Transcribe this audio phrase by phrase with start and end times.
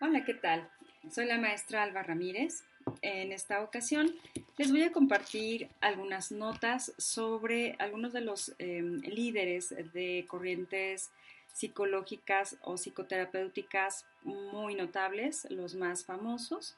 [0.00, 0.70] Hola, ¿qué tal?
[1.10, 2.62] Soy la maestra Alba Ramírez.
[3.02, 4.14] En esta ocasión
[4.56, 11.10] les voy a compartir algunas notas sobre algunos de los eh, líderes de corrientes
[11.52, 16.76] psicológicas o psicoterapéuticas muy notables, los más famosos.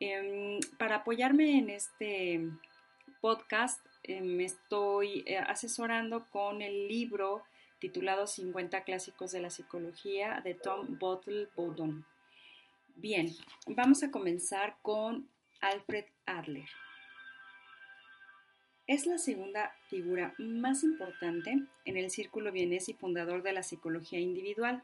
[0.00, 2.40] Eh, para apoyarme en este
[3.20, 7.44] podcast, me estoy eh, asesorando con el libro
[7.78, 12.04] titulado 50 clásicos de la psicología de Tom Bottle Bowden.
[13.00, 13.28] Bien,
[13.68, 15.30] vamos a comenzar con
[15.60, 16.68] Alfred Adler.
[18.88, 24.18] Es la segunda figura más importante en el círculo vienés y fundador de la psicología
[24.18, 24.82] individual.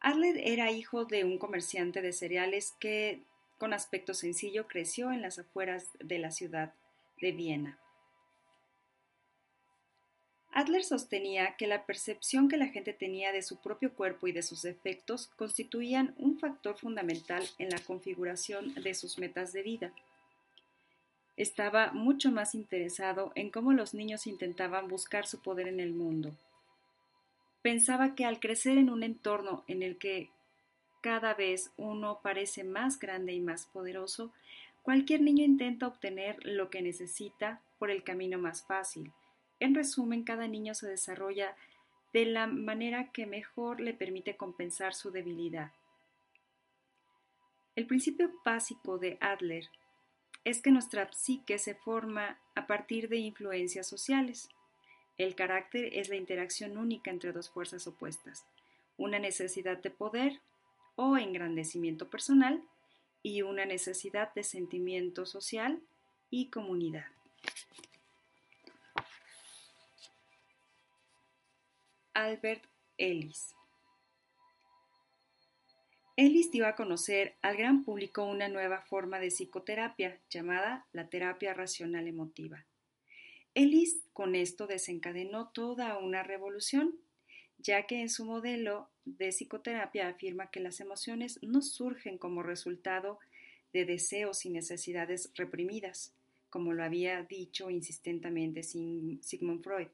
[0.00, 3.22] Adler era hijo de un comerciante de cereales que,
[3.56, 6.74] con aspecto sencillo, creció en las afueras de la ciudad
[7.22, 7.78] de Viena.
[10.54, 14.44] Adler sostenía que la percepción que la gente tenía de su propio cuerpo y de
[14.44, 19.92] sus efectos constituían un factor fundamental en la configuración de sus metas de vida.
[21.36, 26.30] Estaba mucho más interesado en cómo los niños intentaban buscar su poder en el mundo.
[27.60, 30.30] Pensaba que al crecer en un entorno en el que
[31.00, 34.32] cada vez uno parece más grande y más poderoso,
[34.84, 39.10] cualquier niño intenta obtener lo que necesita por el camino más fácil,
[39.60, 41.56] en resumen, cada niño se desarrolla
[42.12, 45.72] de la manera que mejor le permite compensar su debilidad.
[47.76, 49.68] El principio básico de Adler
[50.44, 54.48] es que nuestra psique se forma a partir de influencias sociales.
[55.18, 58.44] El carácter es la interacción única entre dos fuerzas opuestas,
[58.96, 60.40] una necesidad de poder
[60.96, 62.62] o engrandecimiento personal
[63.22, 65.80] y una necesidad de sentimiento social
[66.30, 67.06] y comunidad.
[72.14, 72.62] Albert
[72.96, 73.56] Ellis.
[76.16, 81.54] Ellis dio a conocer al gran público una nueva forma de psicoterapia llamada la terapia
[81.54, 82.64] racional emotiva.
[83.54, 86.94] Ellis con esto desencadenó toda una revolución,
[87.58, 93.18] ya que en su modelo de psicoterapia afirma que las emociones no surgen como resultado
[93.72, 96.14] de deseos y necesidades reprimidas,
[96.48, 99.88] como lo había dicho insistentemente Sigmund Freud,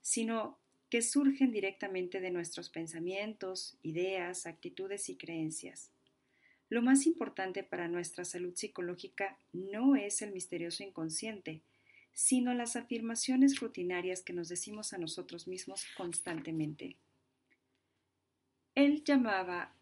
[0.00, 0.58] sino
[0.90, 5.90] que surgen directamente de nuestros pensamientos, ideas, actitudes y creencias.
[6.68, 11.62] Lo más importante para nuestra salud psicológica no es el misterioso inconsciente,
[12.12, 16.96] sino las afirmaciones rutinarias que nos decimos a nosotros mismos constantemente.
[18.74, 19.72] Él llamaba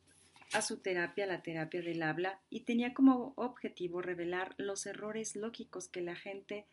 [0.53, 5.89] a su terapia la terapia del habla y tenía como objetivo revelar los errores lógicos
[5.89, 6.67] que la gente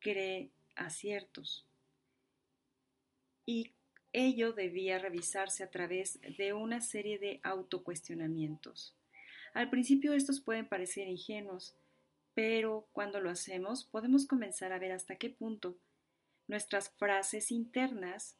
[0.00, 1.66] cree aciertos
[3.50, 3.72] y
[4.12, 8.96] ello debía revisarse a través de una serie de autocuestionamientos.
[9.54, 11.74] Al principio estos pueden parecer ingenuos,
[12.32, 15.76] pero cuando lo hacemos podemos comenzar a ver hasta qué punto
[16.46, 18.38] nuestras frases internas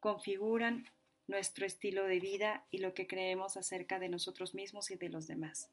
[0.00, 0.84] configuran
[1.28, 5.26] nuestro estilo de vida y lo que creemos acerca de nosotros mismos y de los
[5.26, 5.70] demás.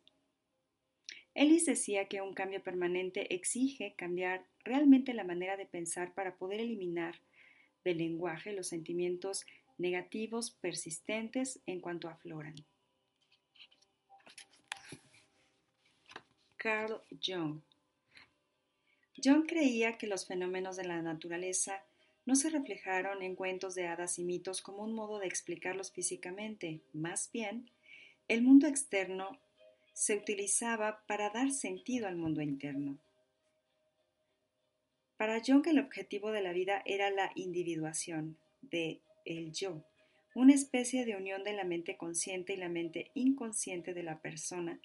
[1.33, 6.61] Ellis decía que un cambio permanente exige cambiar realmente la manera de pensar para poder
[6.61, 7.19] eliminar
[7.89, 9.45] del lenguaje los sentimientos
[9.77, 12.55] negativos persistentes en cuanto afloran.
[16.57, 17.61] Carl Jung
[19.23, 21.83] Jung creía que los fenómenos de la naturaleza
[22.25, 26.81] no se reflejaron en cuentos de hadas y mitos como un modo de explicarlos físicamente,
[26.93, 27.71] más bien,
[28.27, 29.39] el mundo externo
[29.93, 32.99] se utilizaba para dar sentido al mundo interno.
[35.19, 39.83] Para Jung el objetivo de la vida era la individuación de el yo,
[40.33, 44.79] una especie de unión de la mente consciente y la mente inconsciente de la persona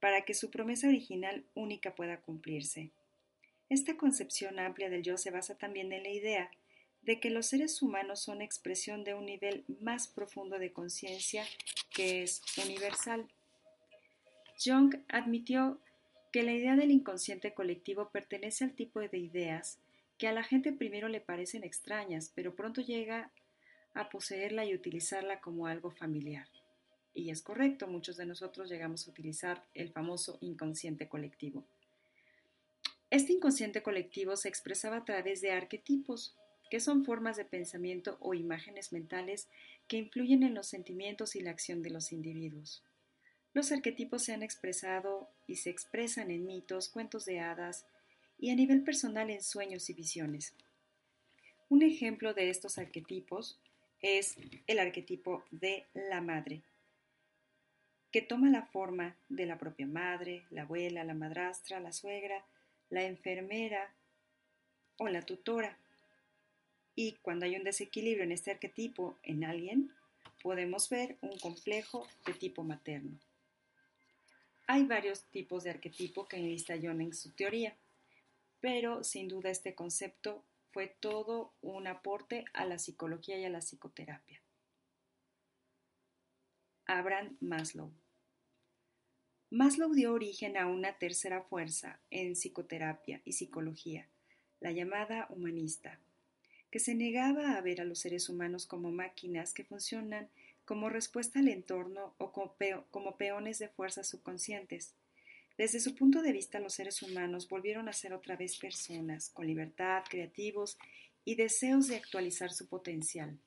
[0.00, 2.90] para que su promesa original única pueda cumplirse.
[3.68, 6.50] Esta concepción amplia del yo se basa también en la idea
[7.02, 11.44] de que los seres humanos son expresión de un nivel más profundo de conciencia
[11.94, 13.28] que es universal.
[14.58, 15.80] Jung admitió
[16.34, 19.78] que la idea del inconsciente colectivo pertenece al tipo de ideas
[20.18, 23.30] que a la gente primero le parecen extrañas, pero pronto llega
[23.94, 26.48] a poseerla y utilizarla como algo familiar.
[27.14, 31.62] Y es correcto, muchos de nosotros llegamos a utilizar el famoso inconsciente colectivo.
[33.10, 36.34] Este inconsciente colectivo se expresaba a través de arquetipos,
[36.68, 39.46] que son formas de pensamiento o imágenes mentales
[39.86, 42.82] que influyen en los sentimientos y la acción de los individuos.
[43.54, 47.86] Los arquetipos se han expresado y se expresan en mitos, cuentos de hadas
[48.36, 50.54] y a nivel personal en sueños y visiones.
[51.68, 53.60] Un ejemplo de estos arquetipos
[54.00, 54.36] es
[54.66, 56.62] el arquetipo de la madre.
[58.10, 62.44] que toma la forma de la propia madre, la abuela, la madrastra, la suegra,
[62.88, 63.92] la enfermera
[64.98, 65.76] o la tutora.
[66.94, 69.90] Y cuando hay un desequilibrio en este arquetipo en alguien,
[70.44, 73.18] podemos ver un complejo de tipo materno.
[74.66, 77.76] Hay varios tipos de arquetipo que enlista John en su teoría,
[78.60, 83.60] pero sin duda este concepto fue todo un aporte a la psicología y a la
[83.60, 84.40] psicoterapia.
[86.86, 87.92] Abraham Maslow
[89.50, 94.08] Maslow dio origen a una tercera fuerza en psicoterapia y psicología,
[94.60, 96.00] la llamada humanista,
[96.70, 100.28] que se negaba a ver a los seres humanos como máquinas que funcionan
[100.64, 104.94] como respuesta al entorno o como peones de fuerzas subconscientes.
[105.56, 109.46] Desde su punto de vista, los seres humanos volvieron a ser otra vez personas, con
[109.46, 110.78] libertad, creativos
[111.24, 113.38] y deseos de actualizar su potencial.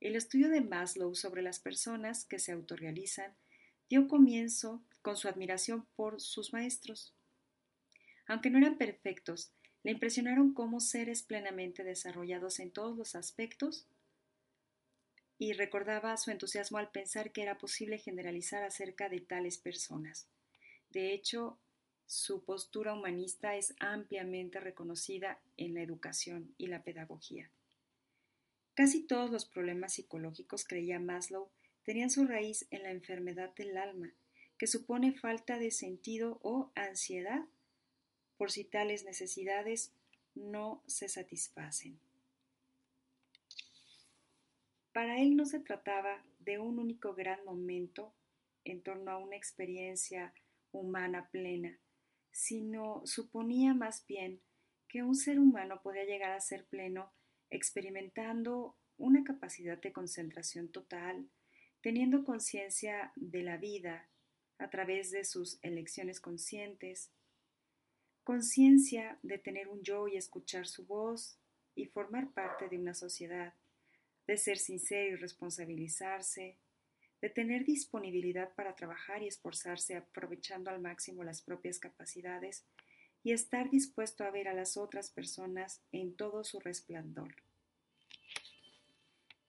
[0.00, 3.32] El estudio de Maslow sobre las personas que se autorrealizan
[3.88, 7.14] dio comienzo con su admiración por sus maestros.
[8.26, 9.52] Aunque no eran perfectos,
[9.84, 13.86] le impresionaron como seres plenamente desarrollados en todos los aspectos
[15.42, 20.28] y recordaba su entusiasmo al pensar que era posible generalizar acerca de tales personas.
[20.90, 21.58] De hecho,
[22.06, 27.50] su postura humanista es ampliamente reconocida en la educación y la pedagogía.
[28.74, 31.50] Casi todos los problemas psicológicos, creía Maslow,
[31.82, 34.12] tenían su raíz en la enfermedad del alma,
[34.58, 37.46] que supone falta de sentido o ansiedad
[38.36, 39.90] por si tales necesidades
[40.36, 41.98] no se satisfacen.
[44.92, 48.14] Para él no se trataba de un único gran momento
[48.64, 50.34] en torno a una experiencia
[50.70, 51.78] humana plena,
[52.30, 54.40] sino suponía más bien
[54.88, 57.12] que un ser humano podía llegar a ser pleno
[57.48, 61.28] experimentando una capacidad de concentración total,
[61.80, 64.08] teniendo conciencia de la vida
[64.58, 67.10] a través de sus elecciones conscientes,
[68.24, 71.38] conciencia de tener un yo y escuchar su voz
[71.74, 73.54] y formar parte de una sociedad,
[74.26, 76.58] de ser sincero y responsabilizarse,
[77.20, 82.64] de tener disponibilidad para trabajar y esforzarse aprovechando al máximo las propias capacidades
[83.22, 87.34] y estar dispuesto a ver a las otras personas en todo su resplandor.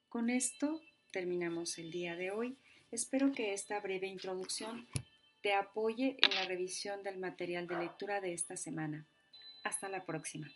[0.09, 0.79] Con esto
[1.11, 2.57] terminamos el día de hoy.
[2.91, 4.87] Espero que esta breve introducción
[5.41, 9.07] te apoye en la revisión del material de lectura de esta semana.
[9.63, 10.47] Hasta la próxima.